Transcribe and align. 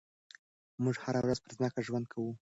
موږ 0.83 0.95
هره 1.03 1.19
ورځ 1.21 1.39
پر 1.41 1.51
ځمکه 1.57 1.79
ژوند 1.87 2.05
کوو. 2.13 2.31